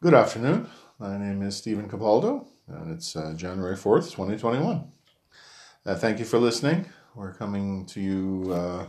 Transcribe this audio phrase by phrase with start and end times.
[0.00, 0.68] Good afternoon.
[1.00, 4.92] My name is Stephen Capaldo, and it's uh, January 4th, 2021.
[5.84, 6.86] Uh, thank you for listening.
[7.16, 8.86] We're coming to you uh,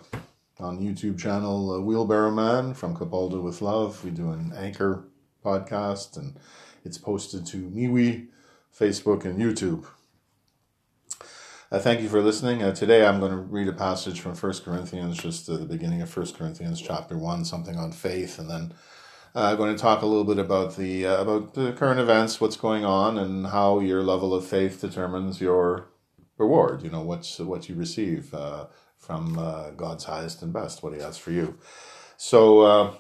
[0.60, 4.06] on YouTube channel uh, Wheelbarrow Man from Capaldo with Love.
[4.06, 5.08] We do an anchor
[5.44, 6.38] podcast, and
[6.86, 8.28] it's posted to MeWe,
[8.72, 9.88] Facebook, and YouTube.
[11.72, 12.62] Uh, thank you for listening.
[12.62, 16.16] Uh, today I'm going to read a passage from 1 Corinthians, just the beginning of
[16.16, 18.74] 1 Corinthians chapter 1, something on faith, and then
[19.36, 22.58] uh, going to talk a little bit about the uh, about the current events, what's
[22.58, 25.90] going on, and how your level of faith determines your
[26.38, 26.82] reward.
[26.84, 31.00] You know what's what you receive uh, from uh, God's highest and best, what He
[31.02, 31.58] has for you.
[32.18, 32.94] So uh,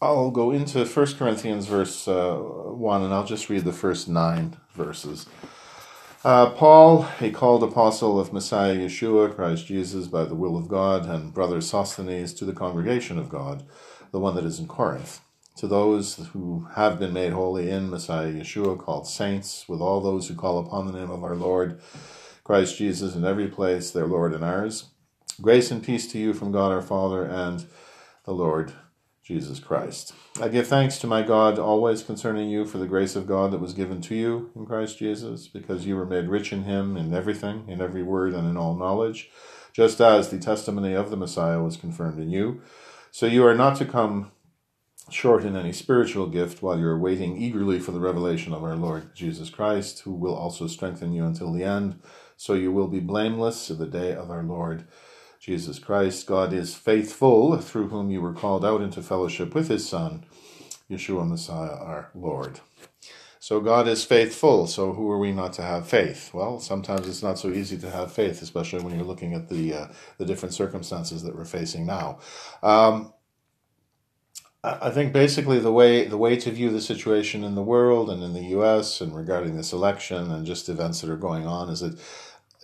[0.00, 4.56] I'll go into First Corinthians verse uh, one, and I'll just read the first nine
[4.74, 5.26] verses.
[6.22, 11.34] Paul, a called apostle of Messiah Yeshua, Christ Jesus, by the will of God, and
[11.34, 13.62] brother Sosthenes to the congregation of God
[14.14, 15.20] the one that is in Corinth.
[15.56, 20.28] To those who have been made holy in Messiah Yeshua, called saints, with all those
[20.28, 21.80] who call upon the name of our Lord
[22.44, 24.90] Christ Jesus in every place, their Lord and ours.
[25.42, 27.66] Grace and peace to you from God our Father and
[28.24, 28.72] the Lord
[29.24, 30.14] Jesus Christ.
[30.40, 33.60] I give thanks to my God always concerning you for the grace of God that
[33.60, 37.12] was given to you in Christ Jesus, because you were made rich in him in
[37.12, 39.32] everything, in every word and in all knowledge,
[39.72, 42.62] just as the testimony of the Messiah was confirmed in you
[43.14, 44.32] so you are not to come
[45.08, 48.74] short in any spiritual gift while you are waiting eagerly for the revelation of our
[48.74, 52.00] Lord Jesus Christ, who will also strengthen you until the end,
[52.36, 54.88] so you will be blameless to the day of our Lord
[55.38, 56.26] Jesus Christ.
[56.26, 60.26] God is faithful, through whom you were called out into fellowship with his Son,
[60.90, 62.58] Yeshua Messiah, our Lord.
[63.44, 64.66] So God is faithful.
[64.66, 66.32] So who are we not to have faith?
[66.32, 69.74] Well, sometimes it's not so easy to have faith, especially when you're looking at the
[69.74, 72.20] uh, the different circumstances that we're facing now.
[72.62, 73.12] Um,
[74.62, 78.22] I think basically the way the way to view the situation in the world and
[78.22, 79.02] in the U.S.
[79.02, 81.98] and regarding this election and just events that are going on is that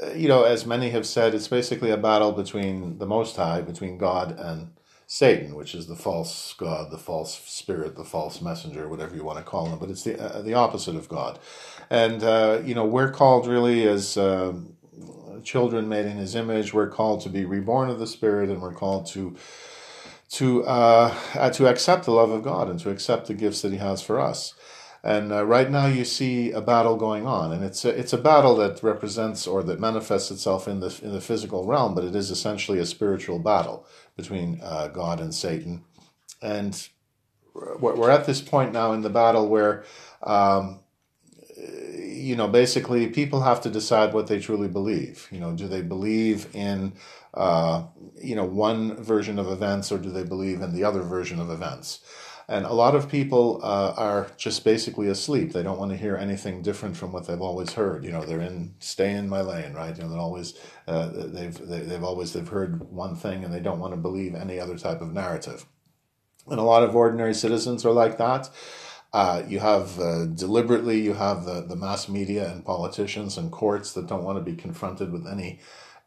[0.03, 3.61] uh, you know, as many have said, it's basically a battle between the Most High,
[3.61, 4.71] between God and
[5.12, 9.38] Satan, which is the false God, the false spirit, the false messenger, whatever you want
[9.38, 9.76] to call him.
[9.76, 11.41] But it's the uh, the opposite of God,
[11.91, 14.54] and uh, you know we're called really as uh,
[15.43, 16.72] children made in His image.
[16.72, 19.34] We're called to be reborn of the Spirit, and we're called to
[20.31, 23.72] to uh, uh, to accept the love of God and to accept the gifts that
[23.72, 24.54] He has for us.
[25.03, 28.19] And uh, right now, you see a battle going on, and it's a, it's a
[28.19, 32.15] battle that represents or that manifests itself in the in the physical realm, but it
[32.15, 35.84] is essentially a spiritual battle between uh, God and Satan.
[36.43, 36.89] And
[37.55, 39.84] we're at this point now in the battle where,
[40.22, 40.81] um,
[41.56, 45.28] you know, basically people have to decide what they truly believe.
[45.31, 46.93] You know, do they believe in
[47.34, 47.84] uh,
[48.21, 51.50] you know one version of events or do they believe in the other version of
[51.50, 52.00] events
[52.50, 55.53] and a lot of people uh, are just basically asleep.
[55.53, 58.05] They don't want to hear anything different from what they've always heard.
[58.05, 59.97] You know they're in stay in my lane right?
[59.97, 60.59] You know they're always
[60.89, 63.94] uh, they've they, have they have always they've heard one thing and they don't want
[63.94, 65.65] to believe any other type of narrative.
[66.49, 68.50] And a lot of ordinary citizens are like that.
[69.12, 73.93] Uh, you have uh, deliberately you have the, the mass media and politicians and courts
[73.93, 75.60] that don't want to be confronted with any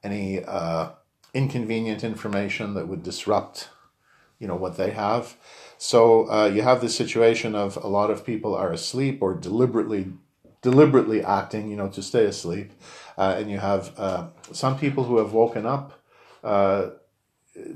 [0.03, 0.89] any uh,
[1.33, 3.69] inconvenient information that would disrupt
[4.39, 5.37] you know what they have
[5.83, 10.13] so uh, you have this situation of a lot of people are asleep or deliberately
[10.61, 12.71] deliberately acting you know to stay asleep.
[13.17, 16.01] Uh, and you have uh, some people who have woken up
[16.41, 16.91] uh,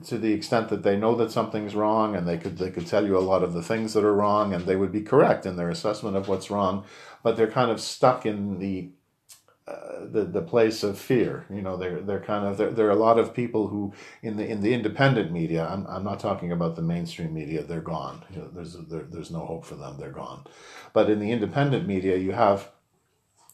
[0.06, 3.06] to the extent that they know that something's wrong and they could they could tell
[3.06, 5.58] you a lot of the things that are wrong and they would be correct in
[5.58, 6.86] their assessment of what's wrong
[7.24, 8.90] but they're kind of stuck in the
[9.68, 11.46] the the place of fear.
[11.50, 12.72] You know, they're they're kind of there.
[12.72, 15.68] There are a lot of people who in the in the independent media.
[15.68, 17.64] I'm I'm not talking about the mainstream media.
[17.64, 18.24] They're gone.
[18.30, 19.98] You know, there's there, there's no hope for them.
[20.00, 20.46] They're gone.
[20.94, 22.70] But in the independent media, you have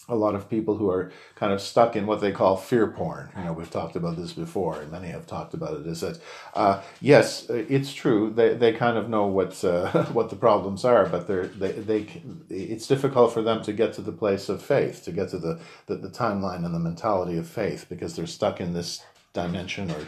[0.09, 3.29] a lot of people who are kind of stuck in what they call fear porn.
[3.37, 5.87] You know, we've talked about this before, and many have talked about it.
[5.87, 6.19] Is that
[6.53, 8.29] uh, yes, it's true.
[8.29, 12.21] They, they kind of know what uh, what the problems are, but they're they, they
[12.49, 15.59] it's difficult for them to get to the place of faith, to get to the,
[15.85, 19.01] the, the timeline and the mentality of faith, because they're stuck in this
[19.31, 20.05] dimension or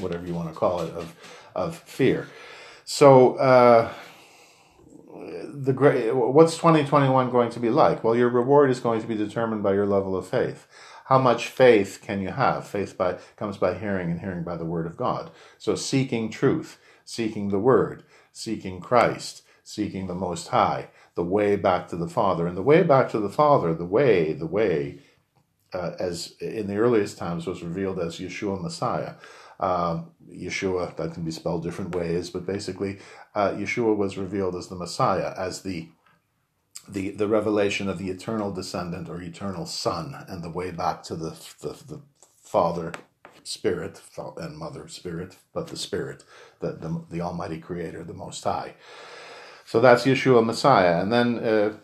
[0.00, 1.14] whatever you want to call it of
[1.54, 2.26] of fear.
[2.84, 3.36] So.
[3.36, 3.92] Uh,
[5.24, 8.04] the great what's 2021 going to be like?
[8.04, 10.66] Well your reward is going to be determined by your level of faith.
[11.06, 12.66] How much faith can you have?
[12.66, 15.30] Faith by comes by hearing and hearing by the word of god.
[15.58, 21.88] So seeking truth seeking the word seeking christ seeking the most high the way back
[21.88, 22.46] to the father.
[22.46, 25.00] And the way back to the father the way the way
[25.72, 29.14] uh, as in the earliest times was revealed as yeshua messiah.
[29.60, 32.98] Uh, Yeshua, that can be spelled different ways, but basically,
[33.34, 35.88] uh, Yeshua was revealed as the Messiah, as the
[36.88, 41.16] the the revelation of the eternal descendant or eternal son and the way back to
[41.16, 42.00] the the, the
[42.42, 42.92] father
[43.42, 44.00] spirit
[44.38, 46.24] and mother spirit but the spirit
[46.60, 48.74] the, the the almighty creator the most high.
[49.64, 51.00] So that's yeshua messiah.
[51.00, 51.76] And then uh,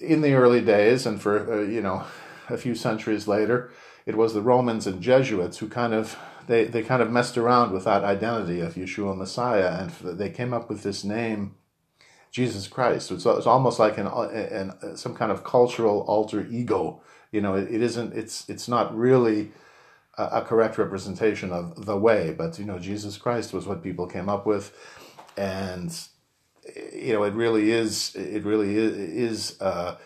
[0.00, 2.04] in the early days and for uh, you know
[2.48, 3.70] a few centuries later
[4.06, 7.72] it was the romans and jesuits who kind of they, they kind of messed around
[7.72, 11.54] with that identity of yeshua messiah and they came up with this name
[12.34, 13.12] Jesus Christ.
[13.12, 17.00] It's, it's almost like an, an, some kind of cultural alter ego.
[17.30, 18.12] You know, it, it isn't.
[18.12, 19.52] It's it's not really
[20.18, 24.08] a, a, correct representation of the way, but you know, Jesus Christ was what people
[24.08, 24.76] came up with,
[25.36, 25.96] and
[26.92, 28.16] you know, it really is.
[28.16, 28.96] It really is.
[28.96, 29.96] is uh,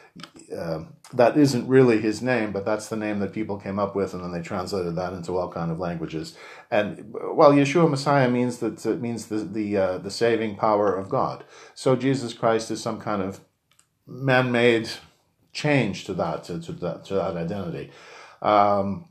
[0.54, 0.80] uh,
[1.14, 4.22] that isn't really his name, but that's the name that people came up with, and
[4.22, 6.36] then they translated that into all kind of languages.
[6.70, 11.08] And well, Yeshua Messiah means that it means the the uh, the saving power of
[11.08, 11.44] God.
[11.74, 13.40] So Jesus Christ is some kind of
[14.06, 14.90] man-made
[15.52, 17.90] change to that to, to that to that identity.
[18.42, 19.08] Um,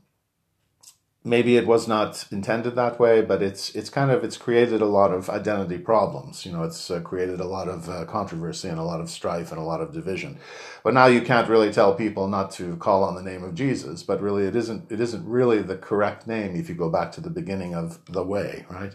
[1.24, 4.86] maybe it was not intended that way, but it's it's kind of it's created a
[4.86, 6.46] lot of identity problems.
[6.46, 9.50] You know, it's uh, created a lot of uh, controversy and a lot of strife
[9.50, 10.38] and a lot of division.
[10.82, 14.02] But now you can't really tell people not to call on the name of Jesus.
[14.02, 17.20] But really, it isn't it isn't really the correct name if you go back to
[17.20, 18.94] the beginning of the way, right?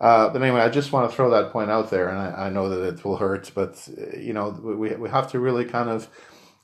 [0.00, 2.50] Uh, but anyway, I just want to throw that point out there, and I, I
[2.50, 3.88] know that it will hurt, but
[4.18, 6.08] you know, we we have to really kind of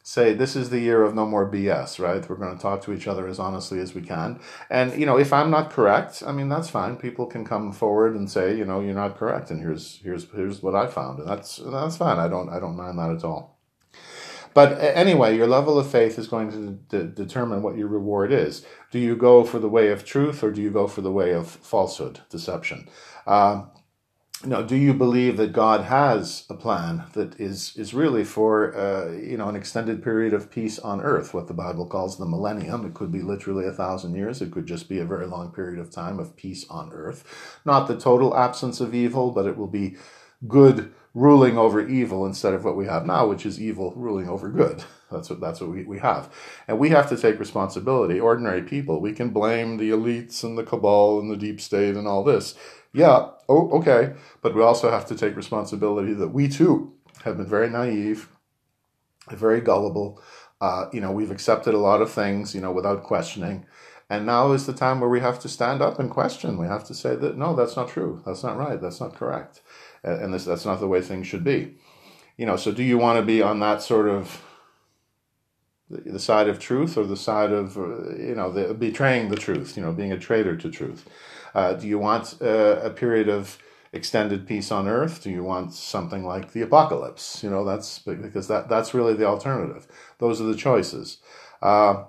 [0.09, 2.27] say this is the year of no more BS, right?
[2.27, 4.41] We're going to talk to each other as honestly as we can.
[4.71, 6.97] And you know, if I'm not correct, I mean that's fine.
[6.97, 10.63] People can come forward and say, you know, you're not correct, and here's here's here's
[10.63, 12.19] what I found, and that's that's fine.
[12.19, 13.59] I don't I don't mind that at all.
[14.55, 18.65] But anyway, your level of faith is going to de- determine what your reward is.
[18.91, 21.33] Do you go for the way of truth or do you go for the way
[21.35, 22.89] of falsehood, deception?
[23.27, 23.67] Uh,
[24.45, 29.11] now, do you believe that God has a plan that is is really for uh,
[29.11, 32.87] you know an extended period of peace on earth, what the Bible calls the millennium?
[32.87, 34.41] It could be literally a thousand years.
[34.41, 37.25] It could just be a very long period of time of peace on earth.
[37.65, 39.97] Not the total absence of evil, but it will be
[40.47, 44.49] good ruling over evil instead of what we have now, which is evil ruling over
[44.49, 44.85] good.
[45.11, 46.33] That's what that's what we, we have.
[46.69, 48.21] And we have to take responsibility.
[48.21, 52.07] Ordinary people, we can blame the elites and the cabal and the deep state and
[52.07, 52.55] all this
[52.93, 54.15] yeah, oh, okay.
[54.43, 56.95] But we also have to take responsibility that we too
[57.25, 58.29] have been very naive,
[59.31, 60.23] very gullible.
[60.61, 63.67] Uh, you know, we've accepted a lot of things, you know, without questioning.
[64.11, 66.57] And now is the time where we have to stand up and question.
[66.57, 68.23] We have to say that, no, that's not true.
[68.25, 68.81] That's not right.
[68.81, 69.61] That's not correct.
[70.03, 71.75] And this, that's not the way things should be.
[72.37, 74.43] You know, so do you want to be on that sort of
[75.91, 79.77] the side of truth or the side of, uh, you know, the, betraying the truth,
[79.77, 81.07] you know, being a traitor to truth?
[81.55, 83.59] Uh, do you want uh, a period of
[83.93, 85.23] extended peace on earth?
[85.23, 87.43] Do you want something like the apocalypse?
[87.43, 89.87] You know, that's because that that's really the alternative.
[90.19, 91.19] Those are the choices.
[91.63, 92.05] Uh,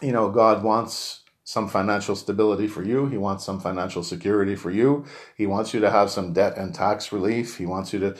[0.00, 3.06] you know, God wants some financial stability for you.
[3.06, 5.04] He wants some financial security for you.
[5.36, 7.58] He wants you to have some debt and tax relief.
[7.58, 8.16] He wants you to,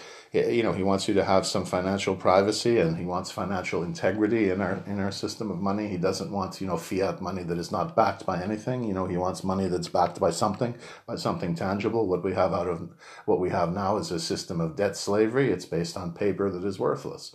[0.54, 4.50] you know, he wants you to have some financial privacy and he wants financial integrity
[4.50, 5.88] in our, in our system of money.
[5.88, 8.84] He doesn't want, you know, fiat money that is not backed by anything.
[8.84, 10.74] You know, he wants money that's backed by something,
[11.06, 12.06] by something tangible.
[12.06, 12.90] What we have out of,
[13.24, 15.50] what we have now is a system of debt slavery.
[15.50, 17.34] It's based on paper that is worthless.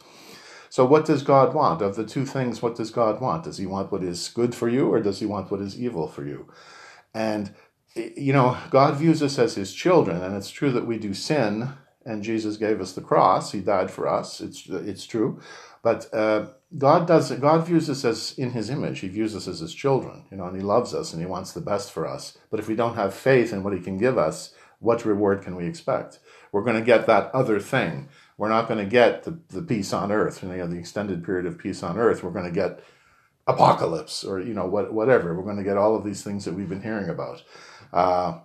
[0.79, 1.81] So, what does God want?
[1.81, 3.43] Of the two things, what does God want?
[3.43, 6.07] Does He want what is good for you, or does He want what is evil
[6.07, 6.47] for you?
[7.13, 7.53] And,
[7.95, 11.73] you know, God views us as His children, and it's true that we do sin,
[12.05, 13.51] and Jesus gave us the cross.
[13.51, 14.39] He died for us.
[14.39, 15.41] It's, it's true.
[15.83, 16.45] But uh,
[16.77, 19.01] God does God views us as in His image.
[19.01, 21.51] He views us as His children, you know, and He loves us and He wants
[21.51, 22.37] the best for us.
[22.49, 25.57] But if we don't have faith in what He can give us, what reward can
[25.57, 26.19] we expect?
[26.53, 28.07] We're going to get that other thing
[28.39, 31.45] we're not going to get the, the peace on earth, you know, the extended period
[31.45, 32.23] of peace on earth.
[32.23, 32.81] We're going to get
[33.47, 35.35] apocalypse or, you know, what, whatever.
[35.35, 37.43] We're going to get all of these things that we've been hearing about.
[37.91, 38.39] Uh,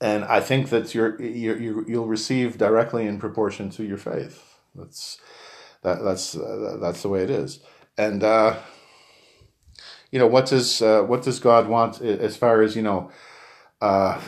[0.00, 4.56] and I think that you're, you're, you'll receive directly in proportion to your faith.
[4.76, 5.18] That's,
[5.82, 7.58] that, that's, uh, that's the way it is.
[7.98, 8.56] And, uh,
[10.12, 13.10] you know, what does, uh, what does God want as far as, you know,
[13.80, 14.20] uh,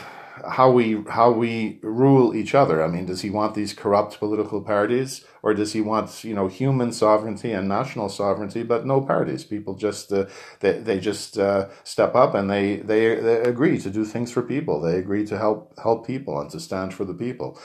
[0.47, 2.83] how we how we rule each other.
[2.83, 6.47] I mean, does he want these corrupt political parties, or does he want you know
[6.47, 9.43] human sovereignty and national sovereignty, but no parties?
[9.43, 10.25] People just uh,
[10.59, 14.41] they they just uh, step up and they, they they agree to do things for
[14.41, 14.81] people.
[14.81, 17.59] They agree to help help people and to stand for the people.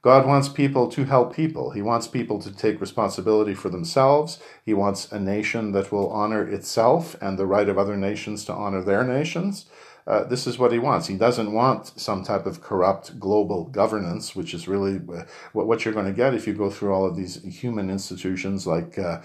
[0.00, 1.72] God wants people to help people.
[1.72, 4.38] He wants people to take responsibility for themselves.
[4.64, 8.52] He wants a nation that will honor itself and the right of other nations to
[8.52, 9.66] honor their nations.
[10.08, 11.06] Uh, this is what he wants.
[11.06, 15.92] He doesn't want some type of corrupt global governance, which is really uh, what, you're
[15.92, 19.20] going to get if you go through all of these human institutions like, uh,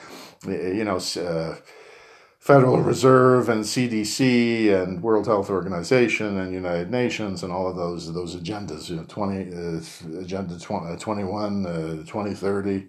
[0.46, 1.56] you know, uh,
[2.38, 8.14] Federal Reserve and CDC and World Health Organization and United Nations and all of those
[8.14, 11.64] those agendas, you know, 20, uh, Agenda 20, uh, 21,
[12.06, 12.88] 2030.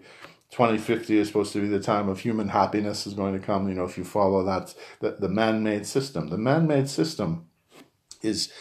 [0.51, 3.75] 2050 is supposed to be the time of human happiness is going to come you
[3.75, 7.45] know if you follow that the, the man-made system the man-made system
[8.25, 8.53] is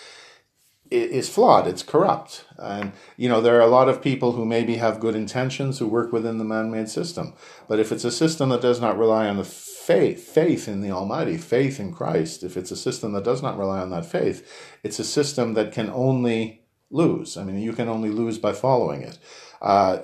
[0.91, 2.45] is flawed it's corrupt.
[2.57, 5.87] And you know there are a lot of people who maybe have good intentions who
[5.87, 7.33] work within the man-made system.
[7.67, 10.91] But if it's a system that does not rely on the faith faith in the
[10.91, 14.77] almighty faith in christ if it's a system that does not rely on that faith
[14.81, 17.35] it's a system that can only lose.
[17.35, 19.17] I mean you can only lose by following it.
[19.61, 20.03] Uh,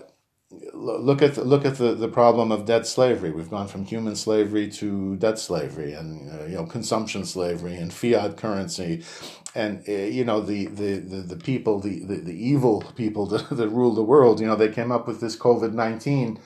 [0.73, 3.31] look at the, look at the, the problem of debt slavery.
[3.31, 7.93] We've gone from human slavery to debt slavery, and uh, you know consumption slavery and
[7.93, 9.03] fiat currency,
[9.55, 13.49] and uh, you know the, the, the, the people, the, the, the evil people that,
[13.49, 14.39] that rule the world.
[14.39, 16.39] You know they came up with this COVID nineteen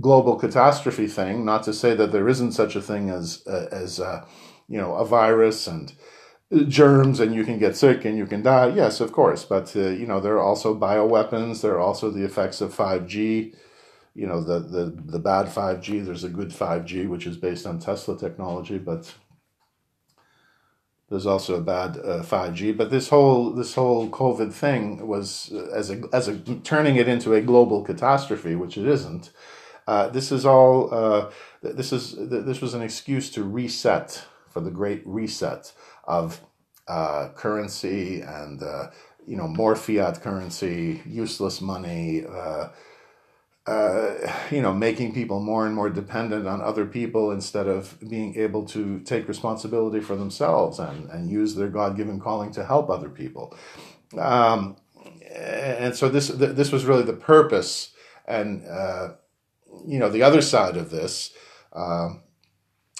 [0.00, 1.44] global catastrophe thing.
[1.44, 4.24] Not to say that there isn't such a thing as uh, as uh,
[4.68, 5.92] you know a virus and
[6.66, 8.68] germs and you can get sick and you can die.
[8.68, 11.62] Yes, of course, but uh, you know there are also bioweapons.
[11.62, 13.54] There are also the effects of five G.
[14.14, 16.00] You know the the the bad five G.
[16.00, 19.12] There's a good five G which is based on Tesla technology, but
[21.10, 22.72] there's also a bad uh, five G.
[22.72, 27.08] But this whole this whole COVID thing was uh, as a as a turning it
[27.08, 29.30] into a global catastrophe, which it isn't.
[29.86, 30.94] Uh, this is all.
[30.94, 31.30] Uh,
[31.62, 35.72] this is this was an excuse to reset for the Great Reset
[36.04, 36.40] of
[36.86, 38.86] uh, currency and uh,
[39.26, 42.24] you know more fiat currency, useless money.
[43.66, 47.98] Uh, uh, you know, making people more and more dependent on other people instead of
[48.08, 52.64] being able to take responsibility for themselves and, and use their God given calling to
[52.64, 53.54] help other people.
[54.18, 54.76] Um,
[55.30, 57.92] and so this this was really the purpose,
[58.26, 59.10] and uh,
[59.86, 61.32] you know the other side of this.
[61.72, 62.22] Um,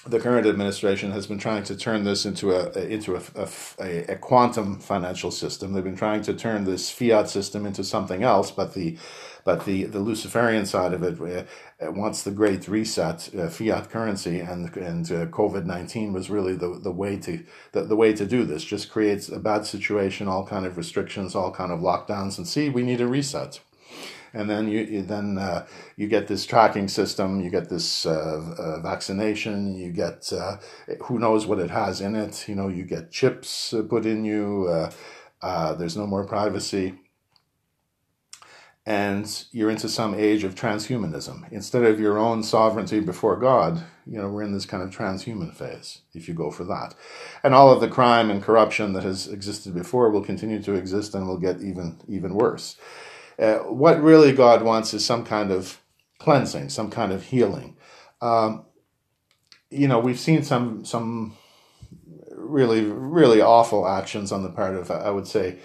[0.06, 3.48] the current administration has been trying to turn this into a into a,
[3.80, 5.72] a, a, quantum financial system.
[5.72, 8.96] They've been trying to turn this fiat system into something else, but the
[9.44, 14.40] but the, the Luciferian side of it uh, wants the great reset, uh, fiat currency,
[14.40, 18.26] and and uh, COVID nineteen was really the, the way to the, the way to
[18.26, 18.64] do this.
[18.64, 22.68] Just creates a bad situation, all kind of restrictions, all kind of lockdowns, and see
[22.68, 23.60] we need a reset
[24.32, 25.66] and then you then uh,
[25.96, 30.32] you get this tracking system, you get this uh, uh, vaccination, you get
[31.02, 32.48] who knows what it has in it.
[32.48, 34.88] You know, you get chips put in you.
[35.42, 36.94] There's no more privacy.
[38.90, 41.48] And you're into some age of transhumanism.
[41.52, 45.54] Instead of your own sovereignty before God, you know, we're in this kind of transhuman
[45.54, 46.96] phase, if you go for that.
[47.44, 51.14] And all of the crime and corruption that has existed before will continue to exist
[51.14, 52.78] and will get even even worse.
[53.38, 55.80] Uh, what really God wants is some kind of
[56.18, 57.76] cleansing, some kind of healing.
[58.20, 58.64] Um,
[59.70, 61.36] you know, we've seen some some
[62.34, 65.60] really really awful actions on the part of I would say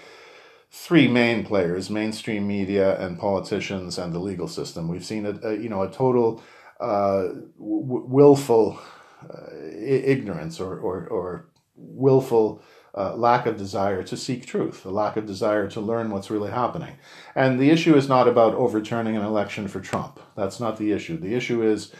[0.70, 4.88] three main players: mainstream media and politicians and the legal system.
[4.88, 6.42] We've seen a, a you know a total
[6.80, 8.78] uh, w- willful
[9.22, 12.62] uh, ignorance or or, or willful
[12.96, 16.50] uh, lack of desire to seek truth, a lack of desire to learn what's really
[16.50, 16.96] happening.
[17.34, 20.18] And the issue is not about overturning an election for Trump.
[20.34, 21.18] That's not the issue.
[21.18, 21.92] The issue is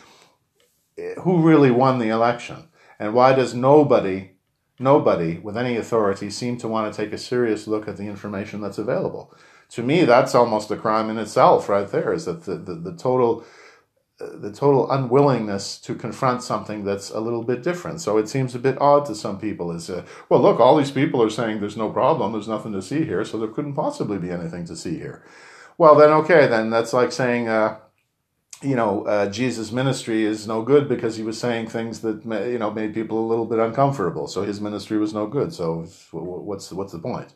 [0.99, 2.68] eh, who really won the election?
[2.99, 4.36] And why does nobody,
[4.78, 8.61] nobody with any authority seemed to want to take a serious look at the information
[8.61, 9.35] that's available?
[9.71, 12.97] To me, that's almost a crime in itself, right there, is that the, the, the
[12.97, 13.45] total
[14.18, 18.00] the total unwillingness to confront something that's a little bit different.
[18.00, 19.71] So it seems a bit odd to some people.
[19.73, 22.80] Is uh, well, look, all these people are saying there's no problem, there's nothing to
[22.80, 25.23] see here, so there couldn't possibly be anything to see here.
[25.76, 27.49] Well, then okay, then that's like saying.
[27.49, 27.78] Uh,
[28.62, 32.58] you know, uh, Jesus' ministry is no good because he was saying things that you
[32.58, 34.26] know made people a little bit uncomfortable.
[34.26, 35.52] So his ministry was no good.
[35.52, 37.34] So what's what's the point?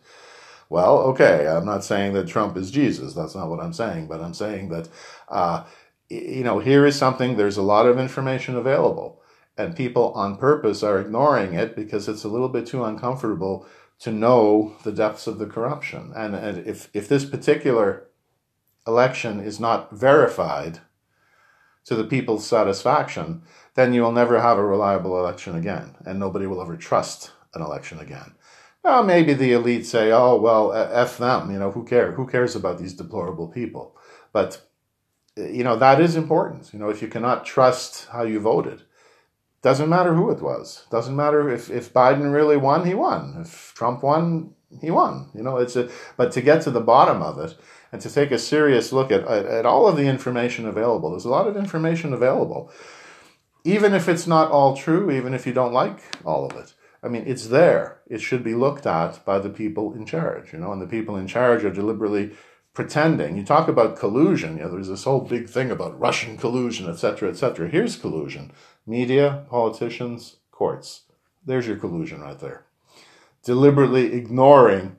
[0.69, 3.13] Well, okay, I'm not saying that Trump is Jesus.
[3.13, 4.07] That's not what I'm saying.
[4.07, 4.89] But I'm saying that
[5.29, 5.65] uh,
[6.11, 9.23] you know, here is something, there's a lot of information available,
[9.57, 13.67] and people on purpose are ignoring it because it's a little bit too uncomfortable
[14.01, 16.13] to know the depths of the corruption.
[16.17, 18.09] And, and if, if this particular
[18.87, 20.81] election is not verified
[21.91, 23.43] to the people's satisfaction,
[23.75, 27.63] then you will never have a reliable election again, and nobody will ever trust an
[27.63, 28.35] election again.
[28.85, 32.15] Now, maybe the elite say, oh, well, F them, you know, who cares?
[32.15, 33.97] Who cares about these deplorable people?
[34.33, 34.63] But
[35.37, 38.83] you know that is important you know if you cannot trust how you voted
[39.63, 40.87] Doesn't matter who it was.
[40.91, 43.37] Doesn't matter if, if Biden really won, he won.
[43.43, 45.29] If Trump won, he won.
[45.35, 47.55] You know, it's a, but to get to the bottom of it
[47.93, 51.25] and to take a serious look at, at, at all of the information available, there's
[51.25, 52.71] a lot of information available.
[53.65, 56.73] Even if it's not all true, even if you don't like all of it.
[57.03, 58.01] I mean, it's there.
[58.07, 61.17] It should be looked at by the people in charge, you know, and the people
[61.17, 62.33] in charge are deliberately
[62.75, 63.37] pretending.
[63.37, 64.57] You talk about collusion.
[64.57, 67.69] You know, there's this whole big thing about Russian collusion, etc., etc.
[67.69, 68.53] Here's collusion:
[68.87, 71.03] media, politicians, courts.
[71.45, 72.67] There's your collusion right there.
[73.43, 74.97] Deliberately ignoring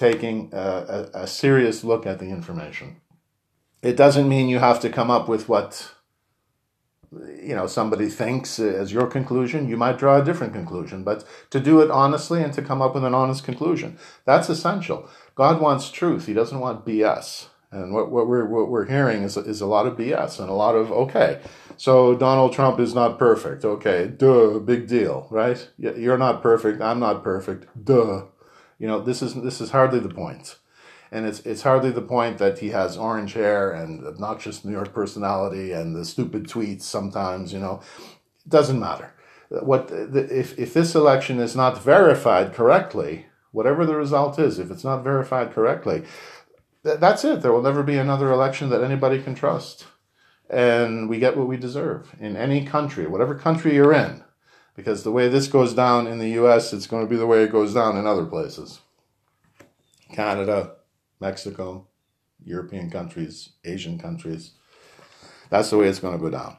[0.00, 0.56] taking a,
[1.14, 2.96] a, a serious look at the information.
[3.82, 5.92] It doesn't mean you have to come up with what
[7.12, 9.68] you know somebody thinks as your conclusion.
[9.68, 12.94] You might draw a different conclusion but to do it honestly and to come up
[12.94, 15.08] with an honest conclusion that's essential.
[15.34, 16.26] God wants truth.
[16.26, 19.86] He doesn't want bs and what, what we're what we're hearing is is a lot
[19.86, 21.40] of bs and a lot of okay.
[21.76, 23.64] So donald trump is not perfect.
[23.64, 25.60] Okay duh big deal right?
[25.78, 26.80] You're not perfect.
[26.80, 27.66] I'm not perfect.
[27.90, 28.22] Duh
[28.80, 30.56] you know this is this is hardly the point
[31.12, 34.92] and it's it's hardly the point that he has orange hair and obnoxious New York
[34.92, 37.52] personality and the stupid tweets sometimes.
[37.52, 37.80] You know,
[38.44, 39.12] it doesn't matter.
[39.48, 44.70] What the, if if this election is not verified correctly, whatever the result is, if
[44.70, 46.04] it's not verified correctly,
[46.84, 47.42] th- that's it.
[47.42, 49.86] There will never be another election that anybody can trust,
[50.48, 54.22] and we get what we deserve in any country, whatever country you're in.
[54.76, 57.42] Because the way this goes down in the U.S., it's going to be the way
[57.42, 58.80] it goes down in other places.
[60.12, 60.76] Canada,
[61.20, 61.86] Mexico,
[62.44, 64.52] European countries, Asian countries.
[65.50, 66.56] That's the way it's going to go down.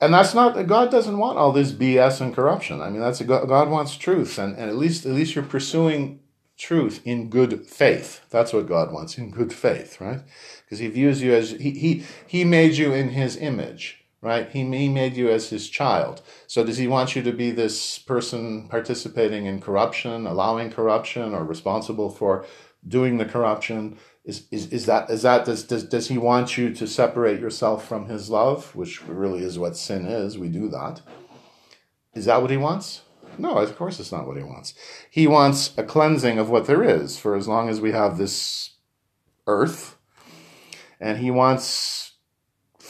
[0.00, 2.80] And that's not God doesn't want all this BS and corruption.
[2.80, 6.18] I mean, that's a, God wants truth, and, and at least at least you're pursuing
[6.56, 8.20] truth in good faith.
[8.30, 10.20] That's what God wants in good faith, right?
[10.64, 14.48] Because He views you as He He He made you in His image, right?
[14.50, 16.22] He He made you as His child.
[16.46, 21.44] So does He want you to be this person participating in corruption, allowing corruption, or
[21.44, 22.46] responsible for
[22.86, 23.98] doing the corruption?
[24.24, 27.86] Is, is, is that is that does, does does he want you to separate yourself
[27.86, 30.38] from his love which really is what sin is?
[30.38, 31.00] We do that.
[32.14, 33.02] Is that what he wants?
[33.36, 34.74] No of course it's not what he wants.
[35.10, 38.76] He wants a cleansing of what there is for as long as we have this
[39.48, 39.96] earth
[41.00, 42.01] and he wants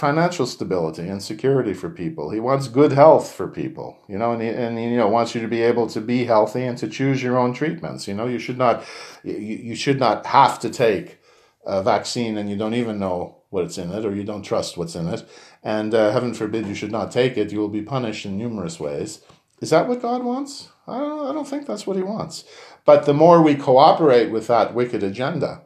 [0.02, 2.30] financial stability and security for people.
[2.30, 5.32] He wants good health for people, you know, and he, and he, you know wants
[5.32, 8.08] you to be able to be healthy and to choose your own treatments.
[8.08, 8.82] You know, you should not
[9.22, 9.36] you,
[9.68, 11.18] you should not have to take
[11.64, 14.96] a vaccine and you don't even know what's in it or you don't trust what's
[14.96, 15.22] in it,
[15.62, 17.52] and uh, heaven forbid you should not take it.
[17.52, 19.20] You will be punished in numerous ways.
[19.60, 20.70] Is that what God wants?
[20.88, 22.42] I don't, I don't think that's what He wants.
[22.84, 25.62] But the more we cooperate with that wicked agenda,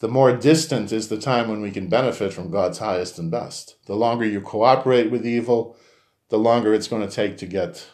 [0.00, 3.76] the more distant is the time when we can benefit from God's highest and best.
[3.86, 5.76] The longer you cooperate with evil,
[6.28, 7.88] the longer it's going to take to get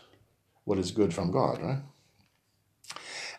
[0.64, 1.82] what is good from God, right?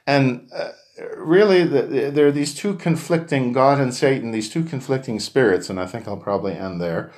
[0.06, 0.71] And uh,
[1.17, 5.69] really, the, the, there are these two conflicting, God and Satan, these two conflicting spirits,
[5.69, 7.12] and I think I'll probably end there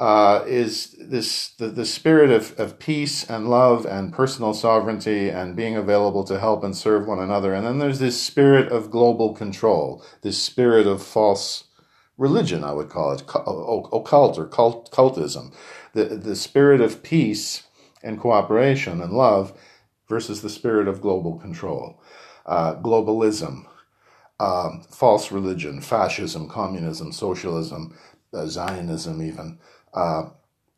[0.00, 5.54] uh, is this the, the spirit of, of peace and love and personal sovereignty and
[5.54, 7.52] being available to help and serve one another.
[7.52, 11.64] And then there's this spirit of global control, this spirit of false
[12.16, 15.52] religion, I would call it, occult or cult, cultism.
[15.92, 17.64] The, the spirit of peace
[18.02, 19.52] and cooperation and love
[20.08, 22.02] versus the spirit of global control,
[22.46, 23.66] uh, globalism,
[24.38, 27.94] um, false religion, fascism, communism, socialism,
[28.32, 29.58] uh, Zionism, even.
[29.92, 30.30] Uh,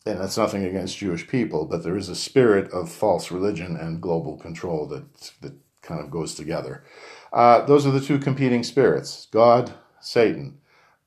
[0.05, 4.01] and that's nothing against Jewish people, but there is a spirit of false religion and
[4.01, 6.85] global control that, that kind of goes together.
[7.33, 10.59] Uh, those are the two competing spirits God, Satan,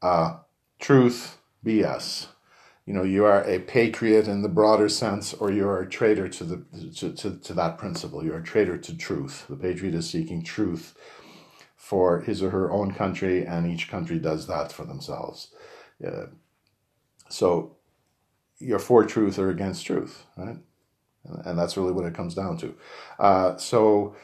[0.01, 0.37] uh,
[0.79, 2.27] truth, BS.
[2.85, 6.29] You know, you are a patriot in the broader sense, or you are a traitor
[6.29, 6.65] to, the,
[6.95, 8.23] to, to, to that principle.
[8.23, 9.45] You're a traitor to truth.
[9.49, 10.95] The patriot is seeking truth
[11.75, 15.49] for his or her own country, and each country does that for themselves.
[16.05, 16.27] Uh,
[17.29, 17.74] so
[18.59, 20.57] you're for truth or against truth, right?
[21.45, 22.75] And that's really what it comes down to.
[23.17, 24.15] Uh, so,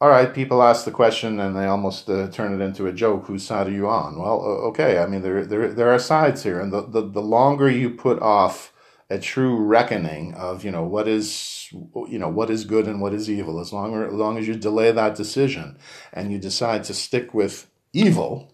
[0.00, 3.26] all right, people ask the question and they almost uh, turn it into a joke.
[3.26, 4.18] Whose side are you on?
[4.18, 4.98] Well, okay.
[4.98, 8.20] I mean, there there there are sides here, and the the, the longer you put
[8.20, 8.72] off
[9.08, 13.14] a true reckoning of you know what is you know what is good and what
[13.14, 15.78] is evil, as long as, as long as you delay that decision
[16.12, 18.52] and you decide to stick with evil,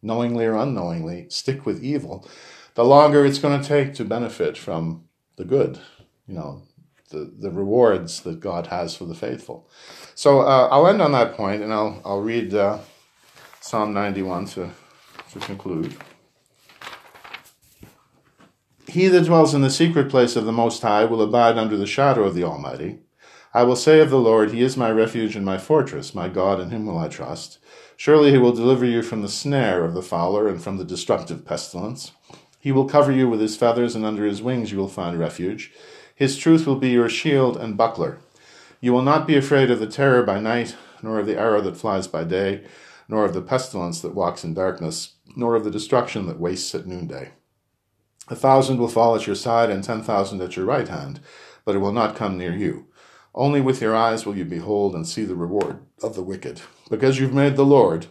[0.00, 2.26] knowingly or unknowingly, stick with evil
[2.78, 5.02] the longer it's going to take to benefit from
[5.34, 5.80] the good,
[6.28, 6.62] you know,
[7.10, 9.68] the, the rewards that God has for the faithful.
[10.14, 12.78] So uh, I'll end on that point and I'll, I'll read uh,
[13.60, 14.70] Psalm 91 to,
[15.32, 15.96] to conclude.
[18.86, 21.84] He that dwells in the secret place of the Most High will abide under the
[21.84, 23.00] shadow of the Almighty.
[23.52, 26.60] I will say of the Lord, He is my refuge and my fortress, my God,
[26.60, 27.58] in Him will I trust.
[27.96, 31.44] Surely He will deliver you from the snare of the fowler and from the destructive
[31.44, 32.12] pestilence.
[32.58, 35.72] He will cover you with His feathers, and under His wings you will find refuge.
[36.14, 38.18] His truth will be your shield and buckler.
[38.80, 41.76] You will not be afraid of the terror by night, nor of the arrow that
[41.76, 42.64] flies by day,
[43.08, 46.86] nor of the pestilence that walks in darkness, nor of the destruction that wastes at
[46.86, 47.30] noonday.
[48.28, 51.20] A thousand will fall at your side, and ten thousand at your right hand,
[51.64, 52.86] but it will not come near you.
[53.34, 56.60] Only with your eyes will you behold and see the reward of the wicked.
[56.90, 58.06] Because you've made the Lord,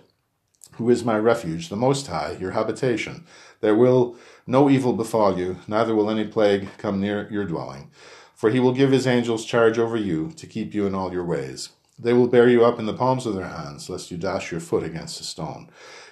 [0.73, 3.25] who is my refuge, the Most High, your habitation,
[3.61, 4.15] there will
[4.45, 7.89] no evil befall you, neither will any plague come near your dwelling.
[8.35, 11.25] For he will give his angels charge over you to keep you in all your
[11.25, 11.69] ways.
[11.99, 14.59] They will bear you up in the palms of their hands, lest you dash your
[14.59, 15.69] foot against a stone.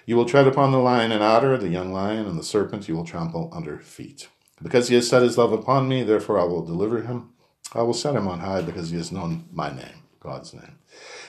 [0.08, 2.96] You will tread upon the lion and adder, the young lion, and the serpent you
[2.96, 4.28] will trample under feet.
[4.62, 7.30] Because he has set his love upon me, therefore I will deliver him.
[7.74, 10.80] I will set him on high because he has known my name, God's name.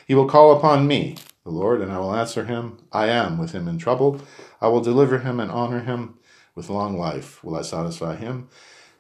[0.06, 2.78] He will call upon me, the Lord, and I will answer him.
[2.92, 4.20] I am with him in trouble.
[4.60, 6.18] I will deliver him and honor him.
[6.54, 8.48] With long life will I satisfy him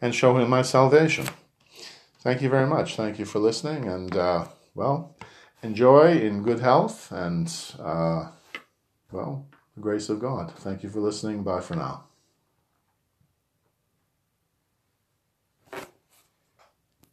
[0.02, 1.26] and show him my salvation.
[2.20, 2.96] Thank you very much.
[2.96, 3.88] Thank you for listening.
[3.88, 5.16] And, uh, well,
[5.62, 8.28] enjoy in good health and, uh,
[9.10, 10.52] well, the grace of God.
[10.52, 11.42] Thank you for listening.
[11.42, 12.04] Bye for now.